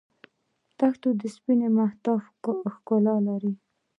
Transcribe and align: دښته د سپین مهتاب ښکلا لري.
دښته 0.77 1.09
د 1.19 1.21
سپین 1.35 1.59
مهتاب 1.77 2.19
ښکلا 2.75 3.15
لري. 3.27 3.53